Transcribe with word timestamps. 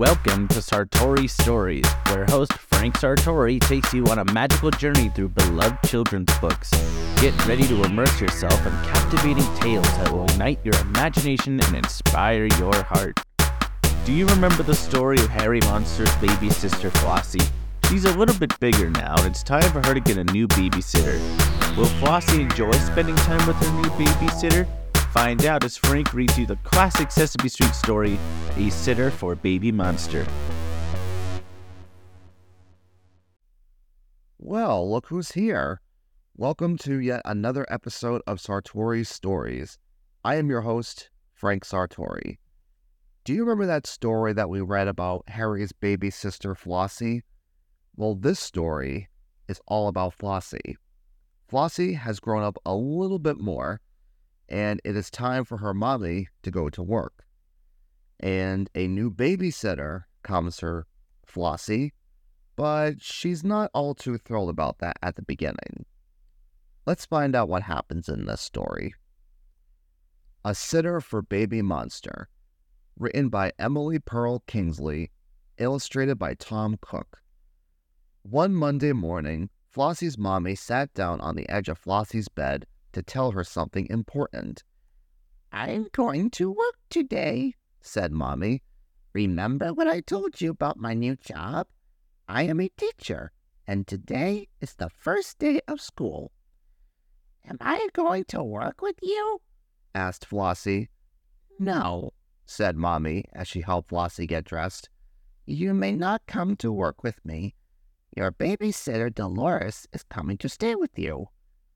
Welcome 0.00 0.48
to 0.48 0.60
Sartori 0.60 1.28
Stories, 1.28 1.84
where 2.08 2.24
host 2.24 2.54
Frank 2.54 2.94
Sartori 2.94 3.60
takes 3.60 3.92
you 3.92 4.06
on 4.06 4.18
a 4.18 4.24
magical 4.32 4.70
journey 4.70 5.10
through 5.10 5.28
beloved 5.28 5.76
children's 5.84 6.32
books. 6.38 6.70
Get 7.20 7.34
ready 7.46 7.64
to 7.64 7.84
immerse 7.84 8.18
yourself 8.18 8.54
in 8.64 8.72
captivating 8.82 9.44
tales 9.56 9.86
that 9.98 10.10
will 10.10 10.24
ignite 10.24 10.58
your 10.64 10.74
imagination 10.80 11.60
and 11.62 11.76
inspire 11.76 12.46
your 12.58 12.82
heart. 12.84 13.20
Do 14.06 14.14
you 14.14 14.26
remember 14.28 14.62
the 14.62 14.74
story 14.74 15.18
of 15.18 15.28
Herry 15.28 15.60
Monster's 15.60 16.16
baby 16.16 16.48
sister 16.48 16.88
Flossie? 16.88 17.46
She's 17.90 18.06
a 18.06 18.16
little 18.16 18.38
bit 18.38 18.58
bigger 18.58 18.88
now, 18.88 19.16
and 19.18 19.26
it's 19.26 19.42
time 19.42 19.70
for 19.70 19.86
her 19.86 19.92
to 19.92 20.00
get 20.00 20.16
a 20.16 20.24
new 20.24 20.48
babysitter. 20.48 21.20
Will 21.76 21.84
Flossie 22.00 22.40
enjoy 22.40 22.72
spending 22.72 23.16
time 23.16 23.46
with 23.46 23.56
her 23.56 23.82
new 23.82 23.90
babysitter? 23.90 24.66
Find 25.10 25.44
out 25.44 25.64
as 25.64 25.76
Frank 25.76 26.14
reads 26.14 26.38
you 26.38 26.46
the 26.46 26.54
classic 26.62 27.10
Sesame 27.10 27.48
Street 27.48 27.74
story, 27.74 28.16
A 28.56 28.70
Sitter 28.70 29.10
for 29.10 29.34
Baby 29.34 29.72
Monster. 29.72 30.24
Well, 34.38 34.88
look 34.88 35.08
who's 35.08 35.32
here. 35.32 35.80
Welcome 36.36 36.78
to 36.78 37.00
yet 37.00 37.22
another 37.24 37.66
episode 37.68 38.22
of 38.28 38.38
Sartori's 38.38 39.08
Stories. 39.08 39.78
I 40.24 40.36
am 40.36 40.48
your 40.48 40.60
host, 40.60 41.10
Frank 41.34 41.64
Sartori. 41.64 42.38
Do 43.24 43.32
you 43.32 43.40
remember 43.40 43.66
that 43.66 43.88
story 43.88 44.32
that 44.34 44.48
we 44.48 44.60
read 44.60 44.86
about 44.86 45.28
Herry's 45.28 45.72
baby 45.72 46.10
sister 46.10 46.54
Flossie? 46.54 47.22
Well, 47.96 48.14
this 48.14 48.38
story 48.38 49.08
is 49.48 49.60
all 49.66 49.88
about 49.88 50.16
Flossie. 50.16 50.76
Flossie 51.50 51.96
has 51.96 52.20
grown 52.20 52.44
up 52.44 52.58
a 52.64 52.76
little 52.76 53.18
bit 53.18 53.40
more 53.40 53.80
and 54.50 54.80
it 54.84 54.96
is 54.96 55.10
time 55.10 55.44
for 55.44 55.58
her 55.58 55.72
mommy 55.72 56.28
to 56.42 56.50
go 56.50 56.68
to 56.70 56.82
work. 56.82 57.24
And 58.18 58.68
a 58.74 58.86
new 58.86 59.10
babysitter 59.10 60.04
comes 60.22 60.60
her 60.60 60.86
Flossie, 61.26 61.92
but 62.56 63.00
she's 63.00 63.44
not 63.44 63.70
all 63.72 63.94
too 63.94 64.18
thrilled 64.18 64.50
about 64.50 64.78
that 64.80 64.96
at 65.02 65.16
the 65.16 65.22
beginning. 65.22 65.86
Let's 66.84 67.06
find 67.06 67.34
out 67.36 67.48
what 67.48 67.62
happens 67.62 68.08
in 68.08 68.26
this 68.26 68.40
story. 68.40 68.94
A 70.44 70.54
Sitter 70.54 71.00
for 71.00 71.22
Baby 71.22 71.62
Monster, 71.62 72.28
written 72.98 73.28
by 73.28 73.52
Emily 73.58 73.98
Perl 73.98 74.42
Kingsley, 74.46 75.10
illustrated 75.58 76.18
by 76.18 76.34
Tom 76.34 76.76
Cooke. 76.80 77.22
One 78.22 78.54
Monday 78.54 78.92
morning, 78.92 79.50
Flossie's 79.74 80.18
mommy 80.18 80.54
sat 80.54 80.92
down 80.94 81.20
on 81.20 81.36
the 81.36 81.48
edge 81.48 81.68
of 81.68 81.78
Flossie's 81.78 82.28
bed 82.28 82.66
to 82.92 83.02
tell 83.02 83.32
her 83.32 83.44
something 83.44 83.86
important. 83.88 84.64
I'm 85.52 85.88
going 85.92 86.30
to 86.30 86.50
work 86.50 86.76
today, 86.88 87.54
said 87.80 88.12
Mommy. 88.12 88.62
Remember 89.12 89.72
what 89.72 89.88
I 89.88 90.00
told 90.00 90.40
you 90.40 90.50
about 90.50 90.78
my 90.78 90.94
new 90.94 91.16
job? 91.16 91.66
I 92.28 92.44
am 92.44 92.60
a 92.60 92.68
teacher, 92.68 93.32
and 93.66 93.86
today 93.86 94.48
is 94.60 94.74
the 94.74 94.88
first 94.88 95.38
day 95.38 95.60
of 95.66 95.80
school. 95.80 96.30
Am 97.48 97.56
I 97.60 97.88
going 97.92 98.24
to 98.28 98.42
work 98.42 98.80
with 98.80 98.96
you? 99.02 99.40
asked 99.94 100.28
Flossie. 100.28 100.88
No, 101.58 102.12
said 102.46 102.76
Mommy 102.76 103.24
as 103.32 103.48
she 103.48 103.62
helped 103.62 103.90
Flossie 103.90 104.28
get 104.28 104.44
dressed. 104.44 104.88
You 105.46 105.74
may 105.74 105.92
not 105.92 106.26
come 106.26 106.54
to 106.56 106.72
work 106.72 107.02
with 107.02 107.24
me. 107.24 107.54
Your 108.16 108.30
babysitter 108.30 109.12
Dolores 109.12 109.88
is 109.92 110.04
coming 110.04 110.36
to 110.38 110.48
stay 110.48 110.74
with 110.74 110.96
you. 110.96 111.26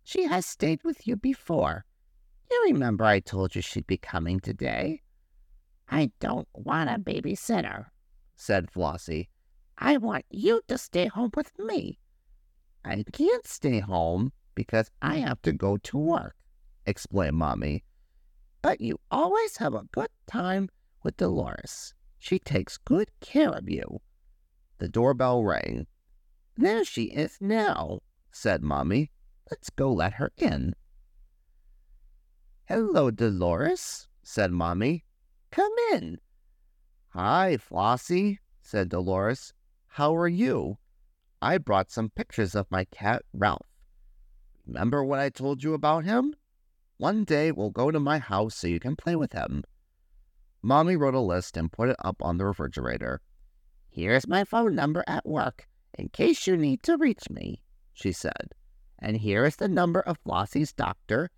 She 0.05 0.25
has 0.25 0.45
stayed 0.45 0.85
with 0.85 1.07
you 1.07 1.17
before. 1.17 1.87
You 2.51 2.63
remember 2.67 3.05
I 3.05 3.21
told 3.21 3.57
you 3.57 3.63
she'd 3.63 3.87
be 3.87 3.97
coming 3.97 4.39
today? 4.39 5.03
I 5.89 6.13
don't 6.21 6.47
want 6.55 6.91
a 6.91 6.99
babysitter, 6.99 7.87
said 8.37 8.71
Flossie. 8.71 9.29
I 9.79 9.97
want 9.97 10.27
you 10.31 10.61
to 10.69 10.79
stay 10.79 11.07
home 11.07 11.31
with 11.35 11.53
me. 11.59 11.99
I 12.85 13.03
can't 13.13 13.47
stay 13.47 13.81
home 13.81 14.33
because 14.55 14.91
I 15.01 15.17
have 15.17 15.41
to 15.43 15.53
go 15.53 15.79
to 15.79 15.99
work, 15.99 16.37
explained 16.87 17.37
Mommy. 17.37 17.83
But 18.61 18.81
you 18.81 19.01
always 19.11 19.57
have 19.57 19.75
a 19.75 19.89
good 19.91 20.11
time 20.27 20.69
with 21.03 21.17
Dolores. 21.17 21.95
She 22.19 22.39
takes 22.39 22.77
good 22.77 23.11
care 23.21 23.51
of 23.51 23.69
you. 23.69 24.01
The 24.79 24.89
doorbell 24.89 25.43
rang. 25.43 25.87
There 26.57 26.85
she 26.85 27.05
is 27.05 27.39
now, 27.41 28.01
said 28.31 28.63
Mommy. 28.63 29.11
Let's 29.51 29.71
go 29.71 29.93
let 29.93 30.15
her 30.15 30.33
in. 30.37 30.75
Hello, 32.65 33.11
Dolores, 33.11 34.09
said 34.23 34.51
Mommy. 34.51 35.05
Come 35.51 35.73
in. 35.93 36.19
Hi, 37.11 37.59
Flossie, 37.59 38.39
said 38.63 38.89
Dolores. 38.89 39.53
How 39.87 40.17
are 40.17 40.29
you? 40.29 40.79
I 41.43 41.59
brought 41.59 41.91
some 41.91 42.09
pictures 42.09 42.55
of 42.55 42.71
my 42.71 42.87
cat, 42.87 43.23
Ralph. 43.35 43.67
Remember 44.67 45.05
what 45.05 45.21
I 45.21 45.29
told 45.29 45.63
you 45.63 45.75
about 45.75 46.05
him? 46.05 46.35
One 46.97 47.25
day 47.25 47.53
we'll 47.53 47.71
go 47.71 47.91
to 47.91 48.01
my 48.01 48.19
house 48.19 48.55
so 48.57 48.67
you 48.67 48.81
can 48.81 48.97
play 48.97 49.15
with 49.15 49.33
him. 49.33 49.63
Mommy 50.63 50.97
wrote 50.97 51.15
a 51.15 51.21
list 51.21 51.59
and 51.59 51.71
put 51.71 51.91
it 51.91 51.97
up 52.03 52.23
on 52.23 52.39
the 52.39 52.47
refrigerator. 52.47 53.21
Here's 53.91 54.27
my 54.27 54.45
phone 54.45 54.75
number 54.75 55.05
at 55.07 55.27
work 55.27 55.69
in 55.99 56.09
case 56.09 56.47
you 56.47 56.57
need 56.57 56.83
to 56.85 56.97
reach 56.97 57.29
me, 57.29 57.61
she 57.93 58.11
said. 58.11 58.55
And 59.05 59.19
here 59.19 59.45
is 59.45 59.57
the 59.57 59.69
number 59.69 60.01
of 60.01 60.19
Flossie's 60.25 60.73
doctor 60.73 61.29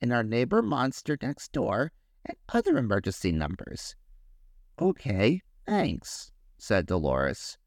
and 0.00 0.12
our 0.12 0.22
neighbor 0.22 0.62
monster 0.62 1.18
next 1.20 1.50
door 1.50 1.90
and 2.24 2.36
other 2.50 2.78
emergency 2.78 3.32
numbers. 3.32 3.96
Okay, 4.80 5.42
thanks, 5.66 6.30
said 6.56 6.86
Dolores. 6.86 7.58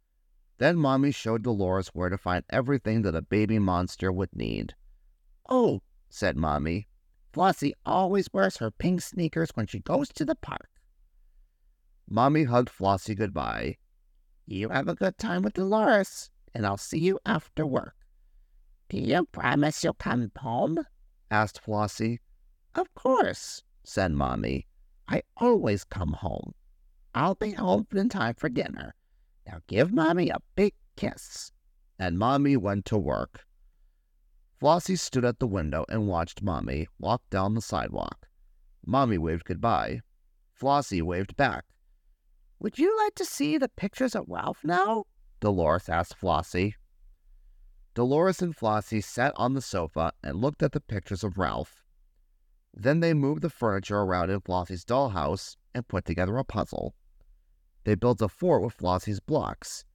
Then 0.60 0.78
Mommy 0.78 1.12
showed 1.12 1.44
Dolores 1.44 1.90
where 1.90 2.08
to 2.08 2.18
find 2.18 2.46
everything 2.50 3.02
that 3.02 3.16
a 3.16 3.22
baby 3.22 3.60
monster 3.60 4.14
would 4.14 4.34
need. 4.34 4.76
Oh, 5.50 5.82
said 6.10 6.38
Mommy, 6.38 6.88
Flossie 7.34 7.74
always 7.86 8.30
wears 8.32 8.58
her 8.58 8.72
pink 8.72 9.02
sneakers 9.02 9.50
when 9.56 9.68
she 9.68 9.82
goes 9.82 10.08
to 10.14 10.24
the 10.24 10.36
park. 10.36 10.70
Mommy 12.10 12.46
hugged 12.46 12.70
Flossie 12.70 13.14
goodbye. 13.14 13.76
You 14.46 14.70
have 14.70 14.88
a 14.88 14.96
good 14.96 15.18
time 15.18 15.42
with 15.42 15.56
Dolores, 15.56 16.30
and 16.54 16.66
I'll 16.66 16.78
see 16.78 17.00
you 17.00 17.20
after 17.26 17.68
work. 17.68 17.99
Do 18.90 18.98
you 19.00 19.26
promise 19.32 19.84
you'll 19.84 19.94
come 19.94 20.32
home? 20.36 20.80
asked 21.30 21.62
Flossie. 21.64 22.20
Of 22.74 22.94
course, 22.96 23.64
said 23.84 24.12
Mommy. 24.12 24.66
I 25.08 25.22
always 25.38 25.84
come 25.84 26.14
home. 26.14 26.54
I'll 27.14 27.36
be 27.36 27.52
home 27.52 27.86
in 27.94 28.10
time 28.10 28.34
for 28.34 28.50
dinner. 28.50 28.96
Now 29.46 29.60
give 29.68 29.92
Mommy 29.94 30.30
a 30.30 30.40
big 30.56 30.74
kiss. 30.96 31.52
And 32.00 32.18
Mommy 32.18 32.58
went 32.58 32.86
to 32.86 32.98
work. 32.98 33.42
Flossie 34.60 34.98
stood 34.98 35.26
at 35.26 35.40
the 35.40 35.48
window 35.48 35.86
and 35.88 36.08
watched 36.08 36.42
Mommy 36.42 36.88
walk 37.00 37.22
down 37.30 37.54
the 37.54 37.62
sidewalk. 37.62 38.28
Mommy 38.86 39.18
waved 39.18 39.46
goodbye. 39.46 40.02
Flossie 40.60 41.02
waved 41.02 41.36
back. 41.36 41.66
Would 42.60 42.78
you 42.80 42.96
like 42.98 43.16
to 43.16 43.26
see 43.26 43.58
the 43.58 43.70
pictures 43.70 44.16
of 44.16 44.26
Ralph 44.28 44.64
now? 44.64 45.06
Dolores 45.40 45.90
asked 45.90 46.20
Flossie. 46.20 46.74
Dolores 47.96 48.42
and 48.42 48.56
Flossie 48.56 49.02
sat 49.02 49.34
on 49.36 49.54
the 49.54 49.62
sofa 49.62 50.14
and 50.24 50.40
looked 50.40 50.64
at 50.64 50.72
the 50.72 50.80
pictures 50.80 51.24
of 51.24 51.38
Ralph. 51.38 51.84
Then 52.74 53.00
they 53.00 53.14
moved 53.14 53.42
the 53.42 53.50
furniture 53.50 54.00
around 54.00 54.30
in 54.30 54.40
Flossie's 54.42 54.86
dollhouse 54.86 55.56
and 55.74 55.88
put 55.88 56.06
together 56.06 56.38
a 56.38 56.44
puzzle. 56.44 56.94
They 57.84 57.96
built 57.96 58.22
a 58.22 58.30
fort 58.30 58.62
with 58.62 58.78
Flossie's 58.78 59.20
blocks. 59.20 59.86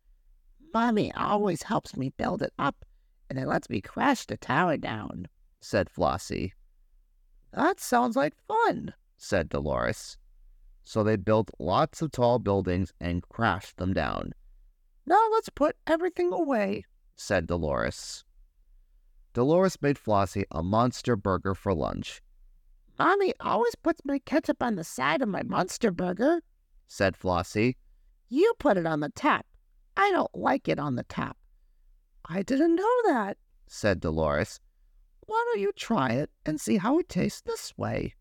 Mommy 0.73 1.13
always 1.15 1.63
helps 1.63 1.97
me 1.97 2.11
build 2.17 2.43
it 2.43 2.53
up, 2.59 2.85
and 3.31 3.39
then 3.39 3.47
lets 3.47 3.71
me 3.71 3.81
crash 3.81 4.27
the 4.27 4.37
tower 4.37 4.77
down, 4.77 5.29
said 5.61 5.89
Flossie. 5.89 6.53
That 7.53 7.79
sounds 7.79 8.17
like 8.17 8.35
fun, 8.49 8.95
said 9.17 9.49
Dolores. 9.49 10.19
So 10.83 11.05
they 11.05 11.17
built 11.17 11.51
lots 11.61 12.03
of 12.03 12.11
tall 12.11 12.41
buildings 12.41 12.93
and 13.01 13.23
crashed 13.29 13.77
them 13.77 13.95
down. 13.95 14.33
Now 15.07 15.23
let's 15.33 15.49
put 15.49 15.77
everything 15.87 16.33
away, 16.33 16.85
said 17.17 17.47
Dolores. 17.47 18.25
Dolores 19.33 19.81
made 19.81 19.99
Flossie 19.99 20.45
a 20.51 20.63
monster 20.63 21.17
burger 21.17 21.55
for 21.55 21.75
lunch. 21.75 22.21
Mommy 22.99 23.33
always 23.41 23.75
puts 23.75 24.01
my 24.05 24.21
ketchup 24.21 24.63
on 24.63 24.77
the 24.77 24.85
side 24.85 25.23
of 25.23 25.29
my 25.29 25.43
monster 25.43 25.91
burger, 25.91 26.41
said 26.87 27.17
Flossie. 27.17 27.77
You 28.29 28.53
put 28.59 28.77
it 28.77 28.87
on 28.87 29.01
the 29.01 29.09
top. 29.09 29.47
I 29.97 30.11
don't 30.11 30.35
like 30.35 30.69
it 30.69 30.79
on 30.79 30.95
the 30.95 31.05
top. 31.05 31.37
I 32.27 32.43
didn't 32.43 32.77
know 32.77 33.03
that, 33.07 33.37
said 33.67 34.01
Dolores. 34.01 34.61
Why 35.27 35.43
don't 35.47 35.61
you 35.61 35.73
try 35.73 36.11
it 36.11 36.31
and 36.47 36.61
see 36.61 36.77
how 36.77 36.99
it 36.99 37.09
tastes 37.09 37.41
this 37.41 37.77
way? 37.77 38.15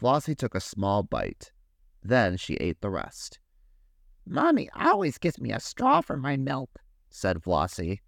Flossie 0.00 0.36
took 0.36 0.54
a 0.54 0.60
small 0.60 1.02
bite. 1.02 1.52
Then 2.02 2.36
she 2.36 2.54
ate 2.54 2.80
the 2.80 2.90
rest. 2.90 3.38
Mommy 4.26 4.68
always 4.74 5.18
gives 5.18 5.40
me 5.40 5.52
a 5.52 5.60
straw 5.60 6.00
for 6.00 6.16
my 6.16 6.36
milk, 6.36 6.70
said 7.10 7.42
Flossie. 7.42 8.00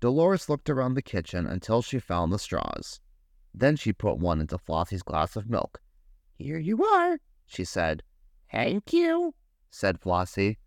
Dolores 0.00 0.48
looked 0.48 0.68
around 0.68 0.94
the 0.94 1.02
kitchen 1.02 1.46
until 1.46 1.82
she 1.82 1.98
found 1.98 2.32
the 2.32 2.38
straws. 2.38 3.00
Then 3.54 3.76
she 3.76 3.92
put 3.92 4.18
one 4.18 4.40
into 4.40 4.58
Flossie's 4.58 5.02
glass 5.02 5.36
of 5.36 5.48
milk. 5.48 5.80
Here 6.34 6.58
you 6.58 6.84
are, 6.84 7.18
she 7.46 7.64
said. 7.64 8.02
Thank 8.52 8.92
you, 8.92 9.34
said 9.70 10.00
Flossie. 10.00 10.58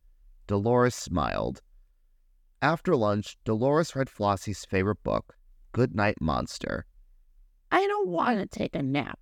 Dolores 0.47 0.95
smiled. 0.95 1.61
After 2.61 2.95
lunch, 2.95 3.37
Dolores 3.45 3.95
read 3.95 4.09
Flossie's 4.09 4.65
favorite 4.65 5.03
book, 5.03 5.37
Good 5.71 5.95
Night 5.95 6.19
Monster. 6.19 6.85
I 7.71 7.85
don't 7.85 8.09
want 8.09 8.39
to 8.39 8.47
take 8.47 8.75
a 8.75 8.81
nap, 8.81 9.19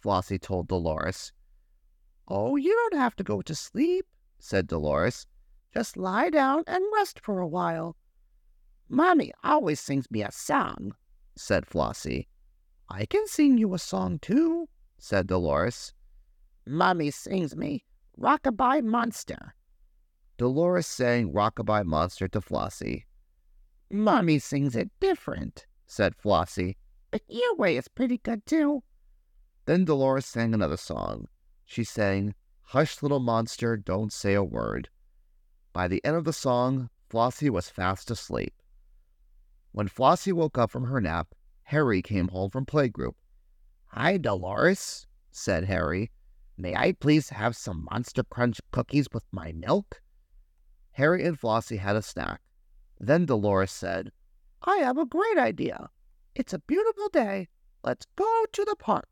Flossie 0.00 0.40
told 0.40 0.68
Dolores. 0.68 1.32
Oh, 2.28 2.56
you 2.56 2.72
don't 2.74 3.00
have 3.00 3.16
to 3.16 3.24
go 3.24 3.42
to 3.42 3.54
sleep, 3.54 4.06
said 4.38 4.68
Dolores. 4.68 5.26
Just 5.74 5.96
lie 5.96 6.30
down 6.30 6.62
and 6.66 6.84
rest 6.94 7.20
for 7.20 7.40
a 7.40 7.48
while. 7.48 7.96
Mommy 8.88 9.32
always 9.44 9.80
sings 9.80 10.10
me 10.10 10.22
a 10.22 10.32
song, 10.32 10.94
said 11.36 11.66
Flossie. 11.66 12.26
I 12.88 13.04
can 13.04 13.26
sing 13.26 13.58
you 13.58 13.74
a 13.74 13.78
song 13.78 14.18
too, 14.18 14.68
said 14.98 15.26
Dolores. 15.26 15.92
Mommy 16.66 17.10
sings 17.10 17.54
me 17.54 17.84
Rockabye 18.18 18.82
Monster. 18.82 19.54
Dolores 20.38 20.86
sang 20.86 21.32
Rockabye 21.32 21.84
Monster 21.84 22.28
to 22.28 22.40
Flossie. 22.40 23.04
Mommy 23.90 24.38
sings 24.38 24.74
it 24.74 24.90
different, 25.00 25.66
said 25.86 26.14
Flossie. 26.16 26.76
But 27.10 27.22
your 27.28 27.56
way 27.56 27.76
is 27.76 27.88
pretty 27.88 28.18
good 28.18 28.46
too. 28.46 28.82
Then 29.66 29.84
Dolores 29.84 30.26
sang 30.26 30.54
another 30.54 30.76
song. 30.76 31.28
She 31.66 31.84
sang, 31.84 32.34
Hush, 32.62 33.02
little 33.02 33.20
monster, 33.20 33.76
don't 33.76 34.12
say 34.12 34.34
a 34.34 34.42
word. 34.42 34.88
By 35.72 35.88
the 35.88 36.02
end 36.04 36.16
of 36.16 36.24
the 36.24 36.32
song, 36.32 36.88
Flossie 37.10 37.50
was 37.50 37.68
fast 37.68 38.10
asleep. 38.10 38.54
When 39.72 39.88
Flossie 39.88 40.32
woke 40.32 40.58
up 40.58 40.70
from 40.70 40.84
her 40.84 41.00
nap, 41.00 41.34
Herry 41.62 42.02
came 42.02 42.28
home 42.28 42.50
from 42.50 42.66
playgroup. 42.66 43.14
Hi, 43.88 44.16
Dolores, 44.16 45.06
said 45.30 45.64
Herry. 45.64 46.10
May 46.56 46.74
I 46.74 46.92
please 46.92 47.28
have 47.30 47.54
some 47.54 47.86
Monster 47.90 48.24
Crunch 48.24 48.60
cookies 48.70 49.08
with 49.12 49.24
my 49.30 49.52
milk? 49.52 50.00
Herry 50.92 51.24
and 51.24 51.38
Flossie 51.38 51.78
had 51.78 51.94
a 51.94 52.02
snack. 52.02 52.40
Then 52.98 53.26
Dolores 53.26 53.70
said, 53.70 54.10
I 54.62 54.78
have 54.78 54.98
a 54.98 55.06
great 55.06 55.38
idea. 55.38 55.90
It's 56.34 56.52
a 56.52 56.58
beautiful 56.58 57.08
day. 57.10 57.48
Let's 57.84 58.06
go 58.16 58.44
to 58.52 58.64
the 58.64 58.76
park. 58.76 59.08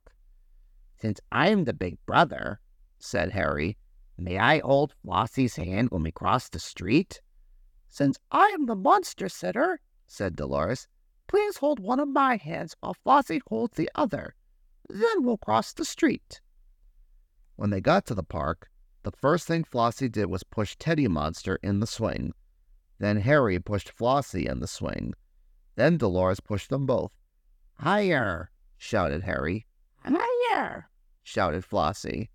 Since 1.00 1.20
I'm 1.30 1.64
the 1.64 1.72
big 1.72 1.98
brother, 2.06 2.60
said 2.98 3.30
Herry, 3.30 3.76
may 4.18 4.38
I 4.38 4.58
hold 4.60 4.94
Flossie's 5.04 5.56
hand 5.56 5.90
when 5.90 6.02
we 6.02 6.10
cross 6.10 6.48
the 6.48 6.58
street? 6.58 7.20
Since 7.88 8.18
I 8.32 8.46
am 8.48 8.66
the 8.66 8.74
monster 8.74 9.28
sitter, 9.28 9.80
said 10.06 10.36
Dolores, 10.36 10.88
please 11.26 11.58
hold 11.58 11.80
one 11.80 12.00
of 12.00 12.08
my 12.08 12.36
hands 12.36 12.76
while 12.80 12.94
Flossie 12.94 13.40
holds 13.48 13.76
the 13.76 13.90
other. 13.94 14.34
Then 14.88 15.24
we'll 15.24 15.38
cross 15.38 15.72
the 15.72 15.84
street. 15.84 16.40
When 17.56 17.70
they 17.70 17.80
got 17.80 18.06
to 18.06 18.14
the 18.14 18.22
park, 18.22 18.68
the 19.02 19.10
first 19.12 19.46
thing 19.46 19.64
Flossie 19.64 20.10
did 20.10 20.26
was 20.26 20.42
push 20.42 20.76
Teddy 20.76 21.08
Monster 21.08 21.58
in 21.62 21.80
the 21.80 21.86
swing. 21.86 22.32
Then 22.98 23.18
Herry 23.20 23.58
pushed 23.58 23.96
Flossie 23.96 24.46
in 24.46 24.60
the 24.60 24.66
swing. 24.66 25.14
Then 25.74 25.96
Dolores 25.96 26.40
pushed 26.40 26.70
them 26.70 26.86
both. 26.86 27.12
Higher, 27.74 28.50
shouted 28.78 29.22
Herry. 29.22 29.66
Higher, 30.04 30.88
shouted 31.22 31.64
Flossie. 31.64 32.30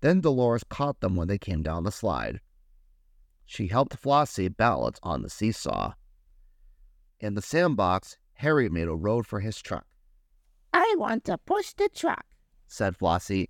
Then 0.00 0.20
Dolores 0.20 0.64
caught 0.64 1.00
them 1.00 1.16
when 1.16 1.28
they 1.28 1.38
came 1.38 1.62
down 1.62 1.84
the 1.84 1.92
slide. 1.92 2.40
She 3.46 3.68
helped 3.68 4.00
Flossie 4.00 4.48
balance 4.48 4.98
on 5.02 5.22
the 5.22 5.30
seesaw. 5.30 5.94
In 7.20 7.34
the 7.34 7.42
sandbox, 7.42 8.16
Herry 8.34 8.68
made 8.68 8.88
a 8.88 8.94
road 8.94 9.26
for 9.26 9.40
his 9.40 9.60
truck. 9.60 9.86
I 10.72 10.94
want 10.98 11.24
to 11.24 11.38
push 11.38 11.72
the 11.72 11.88
truck, 11.88 12.24
said 12.68 12.96
Flossie. 12.96 13.48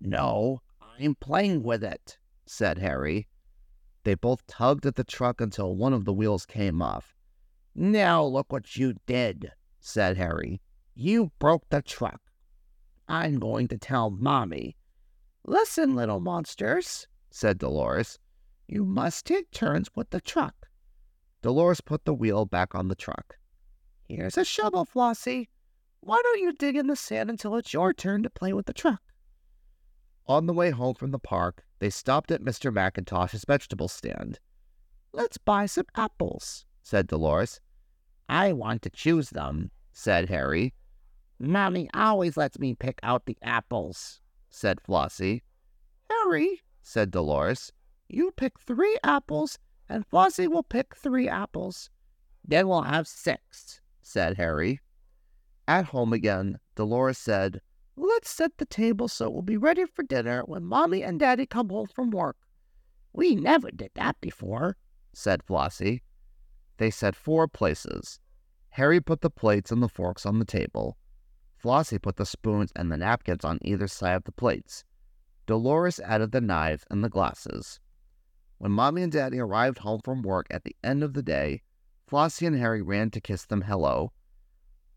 No, 0.00 0.60
I'm 0.98 1.14
playing 1.14 1.62
with 1.62 1.82
it, 1.82 2.18
said 2.46 2.78
Herry. 2.78 3.26
They 4.04 4.14
both 4.14 4.46
tugged 4.46 4.84
at 4.84 4.96
the 4.96 5.04
truck 5.04 5.40
until 5.40 5.74
one 5.74 5.94
of 5.94 6.04
the 6.04 6.12
wheels 6.12 6.44
came 6.44 6.82
off. 6.82 7.16
Now 7.74 8.24
look 8.24 8.52
what 8.52 8.76
you 8.76 8.94
did, 9.06 9.52
said 9.80 10.16
Herry. 10.16 10.60
You 10.94 11.30
broke 11.38 11.68
the 11.70 11.80
truck. 11.80 12.20
I'm 13.08 13.38
going 13.38 13.68
to 13.68 13.78
tell 13.78 14.10
Mommy. 14.10 14.76
Listen, 15.44 15.94
little 15.94 16.20
monsters, 16.20 17.06
said 17.30 17.58
Dolores. 17.58 18.18
You 18.66 18.84
must 18.84 19.24
take 19.24 19.50
turns 19.50 19.88
with 19.94 20.10
the 20.10 20.20
truck. 20.20 20.57
Dolores 21.42 21.80
put 21.80 22.04
the 22.04 22.14
wheel 22.14 22.44
back 22.44 22.74
on 22.74 22.88
the 22.88 22.94
truck. 22.94 23.36
Here's 24.08 24.38
a 24.38 24.44
shovel, 24.44 24.84
Flossie. 24.84 25.48
Why 26.00 26.20
don't 26.22 26.40
you 26.40 26.52
dig 26.52 26.76
in 26.76 26.86
the 26.86 26.96
sand 26.96 27.30
until 27.30 27.56
it's 27.56 27.72
your 27.72 27.92
turn 27.92 28.22
to 28.22 28.30
play 28.30 28.52
with 28.52 28.66
the 28.66 28.72
truck? 28.72 29.02
On 30.26 30.46
the 30.46 30.52
way 30.52 30.70
home 30.70 30.94
from 30.94 31.10
the 31.10 31.18
park, 31.18 31.64
they 31.78 31.90
stopped 31.90 32.30
at 32.30 32.42
Mr. 32.42 32.72
McIntosh's 32.72 33.44
vegetable 33.44 33.88
stand. 33.88 34.38
Let's 35.12 35.38
buy 35.38 35.66
some 35.66 35.86
apples, 35.94 36.66
said 36.82 37.06
Dolores. 37.06 37.60
I 38.28 38.52
want 38.52 38.82
to 38.82 38.90
choose 38.90 39.30
them, 39.30 39.70
said 39.92 40.28
Herry. 40.28 40.74
Mommy 41.38 41.88
always 41.94 42.36
lets 42.36 42.58
me 42.58 42.74
pick 42.74 42.98
out 43.02 43.26
the 43.26 43.38
apples, 43.42 44.20
said 44.50 44.80
Flossie. 44.82 45.42
Herry, 46.10 46.60
said 46.82 47.10
Dolores, 47.10 47.72
you 48.08 48.32
pick 48.32 48.58
three 48.58 48.98
apples, 49.04 49.58
and 49.88 50.06
Flossie 50.06 50.48
will 50.48 50.62
pick 50.62 50.94
three 50.94 51.28
apples. 51.28 51.90
Then 52.44 52.68
we'll 52.68 52.82
have 52.82 53.06
six, 53.06 53.80
said 54.02 54.36
Herry. 54.36 54.80
At 55.66 55.86
home 55.86 56.12
again, 56.12 56.58
Dolores 56.76 57.18
said, 57.18 57.60
Let's 57.96 58.30
set 58.30 58.56
the 58.58 58.64
table 58.64 59.08
so 59.08 59.28
we'll 59.28 59.42
be 59.42 59.56
ready 59.56 59.84
for 59.84 60.02
dinner 60.02 60.42
when 60.46 60.64
Mommy 60.64 61.02
and 61.02 61.18
Daddy 61.18 61.46
come 61.46 61.68
home 61.68 61.88
from 61.88 62.10
work. 62.10 62.36
We 63.12 63.34
never 63.34 63.70
did 63.70 63.90
that 63.94 64.20
before, 64.20 64.76
said 65.12 65.42
Flossie. 65.42 66.02
They 66.76 66.90
set 66.90 67.16
four 67.16 67.48
places. 67.48 68.20
Herry 68.70 69.00
put 69.00 69.20
the 69.20 69.30
plates 69.30 69.72
and 69.72 69.82
the 69.82 69.88
forks 69.88 70.24
on 70.24 70.38
the 70.38 70.44
table. 70.44 70.96
Flossie 71.56 71.98
put 71.98 72.16
the 72.16 72.24
spoons 72.24 72.70
and 72.76 72.92
the 72.92 72.96
napkins 72.96 73.44
on 73.44 73.58
either 73.62 73.88
side 73.88 74.14
of 74.14 74.24
the 74.24 74.32
plates. 74.32 74.84
Dolores 75.46 75.98
added 75.98 76.30
the 76.30 76.40
knives 76.40 76.84
and 76.88 77.02
the 77.02 77.08
glasses. 77.08 77.80
When 78.58 78.72
Mommy 78.72 79.02
and 79.02 79.12
Daddy 79.12 79.38
arrived 79.38 79.78
home 79.78 80.00
from 80.00 80.22
work 80.22 80.48
at 80.50 80.64
the 80.64 80.76
end 80.82 81.04
of 81.04 81.14
the 81.14 81.22
day, 81.22 81.62
Flossie 82.08 82.46
and 82.46 82.58
Herry 82.58 82.82
ran 82.82 83.10
to 83.12 83.20
kiss 83.20 83.44
them 83.44 83.62
hello. 83.62 84.12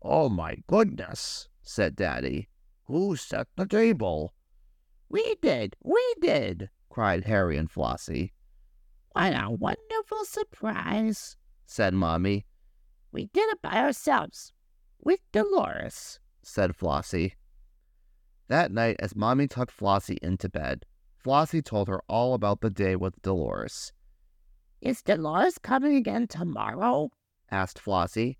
Oh 0.02 0.28
my 0.28 0.56
goodness, 0.66 1.48
said 1.62 1.94
Daddy. 1.94 2.48
Who 2.86 3.14
set 3.14 3.46
the 3.56 3.66
table? 3.66 4.34
We 5.08 5.36
did, 5.40 5.76
we 5.80 6.02
did, 6.20 6.70
cried 6.90 7.24
Herry 7.24 7.56
and 7.56 7.70
Flossie. 7.70 8.32
What 9.12 9.32
a 9.32 9.50
wonderful 9.50 10.24
surprise, 10.24 11.36
said 11.64 11.94
Mommy. 11.94 12.46
We 13.12 13.26
did 13.26 13.48
it 13.50 13.62
by 13.62 13.76
ourselves, 13.76 14.52
with 14.98 15.20
Dolores, 15.30 16.18
said 16.42 16.74
Flossie. 16.74 17.34
That 18.48 18.72
night, 18.72 18.96
as 18.98 19.14
Mommy 19.14 19.46
tucked 19.46 19.70
Flossie 19.72 20.18
into 20.20 20.48
bed, 20.48 20.84
Flossie 21.22 21.62
told 21.62 21.88
her 21.88 22.00
all 22.08 22.34
about 22.34 22.60
the 22.60 22.70
day 22.70 22.96
with 22.96 23.20
Dolores. 23.22 23.92
Is 24.80 25.02
Dolores 25.02 25.58
coming 25.58 25.94
again 25.94 26.26
tomorrow? 26.26 27.10
asked 27.50 27.78
Flossie. 27.78 28.38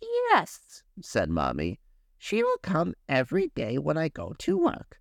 Yes, 0.00 0.82
said 1.00 1.28
Mommy. 1.28 1.78
She 2.18 2.42
will 2.42 2.58
come 2.62 2.94
every 3.08 3.48
day 3.48 3.78
when 3.78 3.98
I 3.98 4.08
go 4.08 4.34
to 4.38 4.56
work. 4.56 4.98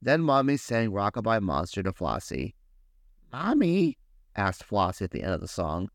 Then 0.00 0.22
Mommy 0.22 0.56
sang 0.56 0.90
Rockabye 0.90 1.40
Monster 1.40 1.82
to 1.84 1.92
Flossie. 1.92 2.54
Mommy, 3.32 3.98
asked 4.34 4.64
Flossie 4.64 5.04
at 5.04 5.12
the 5.12 5.22
end 5.22 5.34
of 5.34 5.40
the 5.40 5.48
song, 5.48 5.88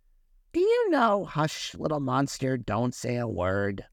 do 0.54 0.62
you 0.62 0.90
know 0.90 1.26
Hush, 1.26 1.76
Little 1.76 2.00
Monster, 2.00 2.58
Don't 2.58 2.96
Say 2.96 3.18
a 3.18 3.28
Word? 3.28 3.84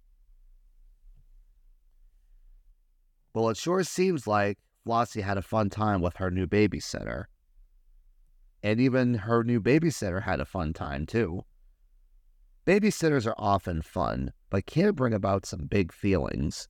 Well, 3.34 3.48
it 3.48 3.56
sure 3.56 3.82
seems 3.82 4.26
like 4.26 4.58
Flossie 4.84 5.22
had 5.22 5.38
a 5.38 5.42
fun 5.42 5.70
time 5.70 6.02
with 6.02 6.16
her 6.16 6.30
new 6.30 6.46
babysitter. 6.46 7.24
And 8.62 8.80
even 8.80 9.14
her 9.14 9.42
new 9.42 9.60
babysitter 9.60 10.22
had 10.22 10.40
a 10.40 10.44
fun 10.44 10.72
time, 10.72 11.06
too. 11.06 11.44
Babysitters 12.66 13.26
are 13.26 13.34
often 13.36 13.82
fun, 13.82 14.32
but 14.50 14.66
can 14.66 14.92
bring 14.94 15.12
about 15.12 15.46
some 15.46 15.66
big 15.66 15.92
feelings. 15.92 16.68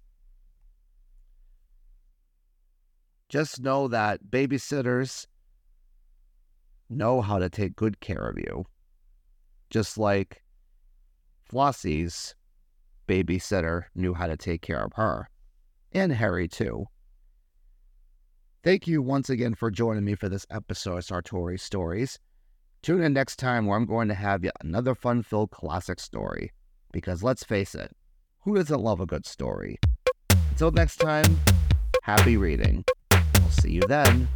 Just 3.28 3.60
know 3.60 3.88
that 3.88 4.30
babysitters 4.30 5.26
know 6.90 7.20
how 7.20 7.38
to 7.38 7.48
take 7.48 7.76
good 7.76 8.00
care 8.00 8.28
of 8.28 8.38
you. 8.38 8.64
Just 9.70 9.98
like 9.98 10.42
Flossie's 11.50 12.34
babysitter 13.08 13.84
knew 13.94 14.14
how 14.14 14.26
to 14.26 14.36
take 14.36 14.62
care 14.62 14.84
of 14.84 14.92
her. 14.94 15.28
And 15.92 16.12
Herry, 16.12 16.48
too. 16.48 16.86
Thank 18.64 18.86
you 18.86 19.02
once 19.02 19.28
again 19.28 19.52
for 19.52 19.70
joining 19.70 20.06
me 20.06 20.14
for 20.14 20.30
this 20.30 20.46
episode 20.50 20.96
of 20.96 21.04
Sartori 21.04 21.60
Stories. 21.60 22.18
Tune 22.82 23.02
in 23.02 23.12
next 23.12 23.36
time 23.36 23.66
where 23.66 23.76
I'm 23.76 23.84
going 23.84 24.08
to 24.08 24.14
have 24.14 24.42
yet 24.42 24.54
another 24.62 24.94
fun 24.94 25.22
filled 25.22 25.50
classic 25.50 26.00
story. 26.00 26.50
Because 26.90 27.22
let's 27.22 27.44
face 27.44 27.74
it, 27.74 27.94
who 28.40 28.54
doesn't 28.54 28.80
love 28.80 29.00
a 29.00 29.06
good 29.06 29.26
story? 29.26 29.76
Until 30.48 30.70
next 30.70 30.96
time, 30.96 31.38
happy 32.04 32.38
reading. 32.38 32.86
I'll 33.10 33.50
see 33.50 33.72
you 33.72 33.82
then. 33.82 34.28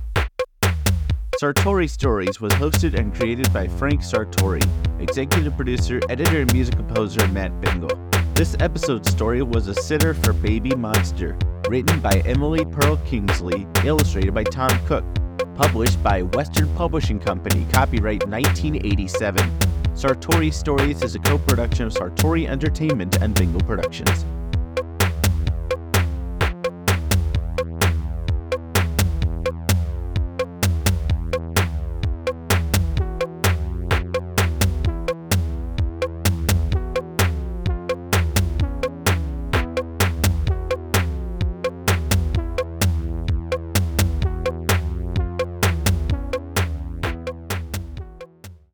Sartori 1.41 1.89
Stories 1.89 2.39
was 2.39 2.53
hosted 2.53 2.99
and 2.99 3.15
created 3.15 3.51
by 3.51 3.67
Frank 3.67 4.03
Sartori, 4.03 4.63
executive 5.01 5.57
producer, 5.57 6.03
editor, 6.11 6.43
and 6.43 6.53
music 6.53 6.77
composer 6.77 7.27
Matt 7.29 7.59
Bingel. 7.63 7.97
This 8.35 8.57
episode's 8.61 9.11
story 9.11 9.41
was 9.41 9.69
A 9.69 9.75
Sitter 9.75 10.13
for 10.13 10.35
Baby 10.35 10.75
Monster, 10.75 11.35
written 11.69 12.01
by 12.01 12.23
Emily 12.25 12.65
Perl 12.65 12.97
Kingsley, 13.05 13.67
illustrated 13.85 14.33
by 14.33 14.43
Tom 14.43 14.71
Cooke, 14.87 15.05
published 15.55 16.03
by 16.03 16.23
Western 16.23 16.69
Publishing 16.75 17.19
Company, 17.19 17.67
copyright 17.73 18.27
1987. 18.27 19.51
Sartori 19.95 20.53
Stories 20.53 21.03
is 21.03 21.15
a 21.15 21.19
co 21.19 21.39
production 21.39 21.87
of 21.87 21.93
Sartori 21.93 22.49
Entertainment 22.49 23.21
and 23.21 23.35
Bingo 23.35 23.59
Productions. 23.61 24.25